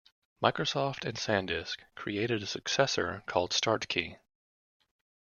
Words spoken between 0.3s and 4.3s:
Microsoft and SanDisk created a successor called StartKey.